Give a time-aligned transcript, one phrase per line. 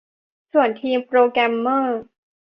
[0.51, 2.01] ส่วนทีมโปรแกรมเมอร์